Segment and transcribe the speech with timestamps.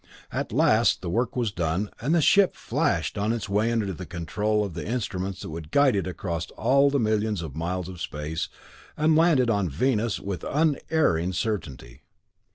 [0.31, 4.07] At last the work was done and the ship flashed on its way under the
[4.07, 8.01] control of the instruments that would guide it across all the millions of miles of
[8.01, 8.49] space
[8.97, 12.01] and land it on Venus with unerring certainty.